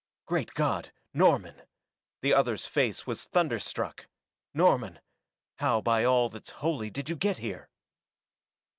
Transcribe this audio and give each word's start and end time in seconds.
"Great 0.25 0.55
God 0.55 0.91
Norman!" 1.13 1.61
The 2.23 2.33
other's 2.33 2.65
face 2.65 3.05
was 3.05 3.25
thunderstruck. 3.25 4.07
"Norman 4.51 4.99
how 5.57 5.79
by 5.79 6.05
all 6.05 6.27
that's 6.27 6.49
holy 6.49 6.89
did 6.89 7.07
you 7.07 7.15
get 7.15 7.37
here?" 7.37 7.69